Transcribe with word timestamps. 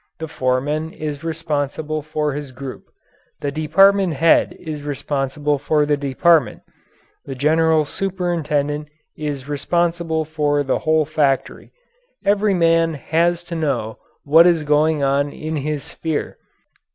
The 0.17 0.27
foreman 0.27 0.93
is 0.93 1.23
responsible 1.23 2.01
for 2.01 2.33
his 2.33 2.51
group. 2.51 2.85
The 3.41 3.51
department 3.51 4.13
head 4.13 4.55
is 4.59 4.81
responsible 4.81 5.59
for 5.59 5.85
the 5.85 5.95
department. 5.95 6.63
The 7.25 7.35
general 7.35 7.85
superintendent 7.85 8.89
is 9.15 9.47
responsible 9.47 10.25
for 10.25 10.63
the 10.63 10.79
whole 10.79 11.05
factory. 11.05 11.71
Every 12.25 12.55
man 12.55 12.95
has 12.95 13.43
to 13.43 13.55
know 13.55 13.99
what 14.23 14.47
is 14.47 14.63
going 14.63 15.03
on 15.03 15.29
in 15.31 15.57
his 15.57 15.83
sphere. 15.83 16.39